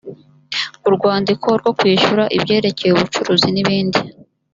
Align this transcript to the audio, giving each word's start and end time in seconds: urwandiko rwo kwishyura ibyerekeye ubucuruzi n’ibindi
urwandiko 0.87 1.47
rwo 1.59 1.71
kwishyura 1.77 2.23
ibyerekeye 2.37 2.91
ubucuruzi 2.93 3.47
n’ibindi 3.51 3.99